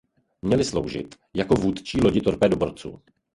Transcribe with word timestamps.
Měly 0.41 0.63
sloužit 0.65 1.15
jako 1.33 1.55
vůdčí 1.55 2.01
lodi 2.01 2.21
torpédoborců. 2.21 3.01